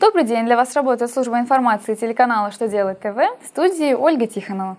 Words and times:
Добрый 0.00 0.22
день! 0.22 0.46
Для 0.46 0.56
вас 0.56 0.76
работает 0.76 1.10
служба 1.10 1.40
информации 1.40 1.96
телеканала 1.96 2.52
«Что 2.52 2.68
делать 2.68 3.00
ТВ» 3.00 3.16
в 3.42 3.46
студии 3.48 3.94
Ольга 3.94 4.28
Тихонова. 4.28 4.76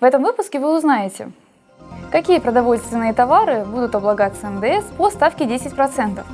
В 0.00 0.04
этом 0.04 0.24
выпуске 0.24 0.58
вы 0.58 0.76
узнаете, 0.76 1.30
какие 2.10 2.40
продовольственные 2.40 3.14
товары 3.14 3.64
будут 3.64 3.94
облагаться 3.94 4.48
НДС 4.48 4.86
по 4.98 5.08
ставке 5.10 5.44
10%, 5.44 6.24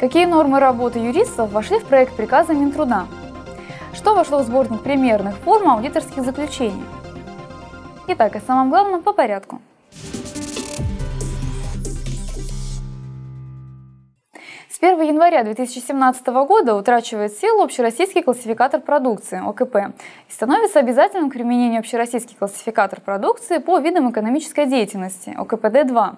какие 0.00 0.24
нормы 0.24 0.58
работы 0.58 1.00
юристов 1.00 1.52
вошли 1.52 1.80
в 1.80 1.84
проект 1.84 2.16
приказа 2.16 2.54
Минтруда, 2.54 3.04
что 3.92 4.14
вошло 4.14 4.38
в 4.38 4.44
сборник 4.44 4.82
примерных 4.82 5.36
форм 5.36 5.68
аудиторских 5.68 6.24
заключений. 6.24 6.86
Итак, 8.06 8.36
о 8.36 8.40
самом 8.40 8.70
главном 8.70 9.02
по 9.02 9.12
порядку– 9.12 9.60
С 14.74 14.82
1 14.82 15.00
января 15.02 15.44
2017 15.44 16.26
года 16.48 16.74
утрачивает 16.74 17.38
силу 17.38 17.62
общероссийский 17.62 18.22
классификатор 18.24 18.80
продукции 18.80 19.40
ОКП 19.40 19.94
и 20.28 20.32
становится 20.32 20.80
обязательным 20.80 21.30
к 21.30 21.34
применению 21.34 21.78
общероссийский 21.78 22.34
классификатор 22.36 23.00
продукции 23.00 23.58
по 23.58 23.78
видам 23.78 24.10
экономической 24.10 24.66
деятельности 24.66 25.32
ОКПД-2. 25.38 26.16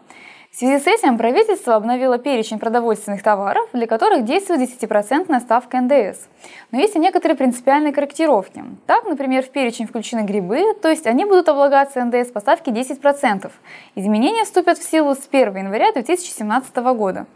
В 0.51 0.57
связи 0.57 0.79
с 0.79 0.87
этим 0.87 1.19
правительство 1.19 1.75
обновило 1.75 2.17
перечень 2.17 2.59
продовольственных 2.59 3.23
товаров, 3.23 3.69
для 3.75 3.87
которых 3.87 4.25
действует 4.25 4.63
10% 4.63 5.39
ставка 5.41 5.79
НДС. 5.79 6.27
Но 6.71 6.79
есть 6.79 6.97
и 6.97 6.99
некоторые 6.99 7.37
принципиальные 7.37 7.93
корректировки. 7.93 8.65
Так, 8.87 9.05
например, 9.05 9.43
в 9.43 9.51
перечень 9.51 9.87
включены 9.87 10.21
грибы, 10.21 10.73
то 10.81 10.89
есть 10.89 11.07
они 11.07 11.27
будут 11.27 11.51
облагаться 11.51 12.03
НДС 12.03 12.31
по 12.31 12.41
ставке 12.41 12.71
10%. 12.71 13.51
Изменения 13.97 14.45
вступят 14.45 14.79
в 14.79 14.91
силу 14.91 15.15
с 15.15 15.29
1 15.31 15.57
января 15.57 15.93
2017 15.93 16.75
года. 16.97 17.27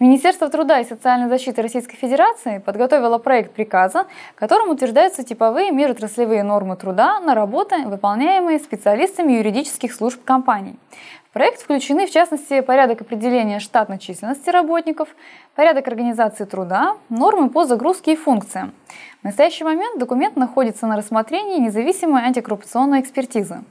Министерство 0.00 0.48
труда 0.48 0.80
и 0.80 0.84
социальной 0.84 1.28
защиты 1.28 1.60
Российской 1.60 1.94
Федерации 1.94 2.56
подготовило 2.56 3.18
проект 3.18 3.52
приказа, 3.52 4.06
которым 4.34 4.70
утверждаются 4.70 5.22
типовые 5.22 5.72
межотраслевые 5.72 6.42
нормы 6.42 6.76
труда 6.76 7.20
на 7.20 7.34
работы, 7.34 7.82
выполняемые 7.84 8.60
специалистами 8.60 9.34
юридических 9.34 9.92
служб 9.92 10.24
компаний. 10.24 10.76
В 11.28 11.34
проект 11.34 11.60
включены, 11.60 12.06
в 12.06 12.10
частности, 12.10 12.62
порядок 12.62 13.02
определения 13.02 13.58
штатной 13.58 13.98
численности 13.98 14.48
работников, 14.48 15.10
порядок 15.54 15.86
организации 15.86 16.46
труда, 16.46 16.96
нормы 17.10 17.50
по 17.50 17.66
загрузке 17.66 18.14
и 18.14 18.16
функциям. 18.16 18.72
В 19.20 19.24
настоящий 19.24 19.64
момент 19.64 19.98
документ 19.98 20.34
находится 20.34 20.86
на 20.86 20.96
рассмотрении 20.96 21.58
независимой 21.58 22.22
антикоррупционной 22.22 23.00
экспертизы. 23.00 23.64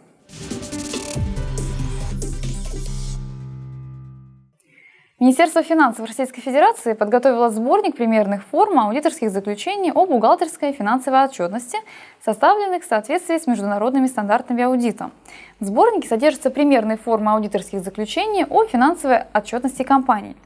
Министерство 5.21 5.63
финансов 5.63 6.07
Российской 6.07 6.39
Федерации 6.39 6.93
подготовило 6.93 7.49
сборник 7.49 7.97
примерных 7.97 8.45
форм 8.45 8.79
аудиторских 8.79 9.31
заключений 9.31 9.91
о 9.91 10.05
бухгалтерской 10.05 10.69
и 10.69 10.73
финансовой 10.73 11.25
отчетности, 11.25 11.77
составленных 12.23 12.85
в 12.85 12.87
соответствии 12.87 13.37
с 13.37 13.45
международными 13.45 14.07
стандартами 14.07 14.63
аудита. 14.63 15.11
В 15.59 15.65
сборнике 15.65 16.07
содержатся 16.07 16.49
примерные 16.49 16.95
формы 16.95 17.33
аудиторских 17.33 17.81
заключений 17.81 18.45
о 18.49 18.63
финансовой 18.63 19.23
отчетности 19.33 19.83
компаний. 19.83 20.37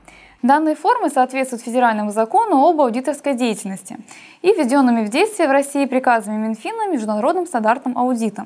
Данные 0.44 0.76
формы 0.76 1.10
соответствуют 1.10 1.64
федеральному 1.64 2.12
закону 2.12 2.68
об 2.68 2.82
аудиторской 2.82 3.34
деятельности 3.34 3.98
и 4.42 4.52
введенными 4.52 5.06
в 5.06 5.10
действие 5.10 5.48
в 5.48 5.54
России 5.54 5.86
приказами 5.86 6.36
Минфина 6.36 6.92
международным 6.92 7.48
стандартам 7.48 7.98
аудита. 7.98 8.46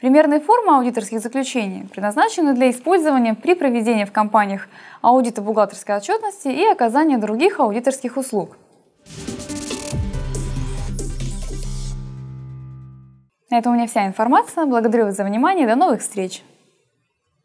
Примерные 0.00 0.40
формы 0.40 0.76
аудиторских 0.76 1.20
заключений 1.20 1.86
предназначены 1.86 2.52
для 2.52 2.68
использования 2.68 3.34
при 3.34 3.54
проведении 3.54 4.04
в 4.04 4.10
компаниях 4.10 4.66
аудита 5.02 5.40
бухгалтерской 5.40 5.94
отчетности 5.94 6.48
и 6.48 6.66
оказания 6.66 7.16
других 7.16 7.60
аудиторских 7.60 8.16
услуг. 8.16 8.56
На 13.50 13.58
этом 13.58 13.70
у 13.70 13.76
меня 13.76 13.86
вся 13.86 14.04
информация. 14.04 14.66
Благодарю 14.66 15.04
вас 15.04 15.14
за 15.14 15.22
внимание. 15.22 15.68
До 15.68 15.76
новых 15.76 16.00
встреч! 16.00 16.42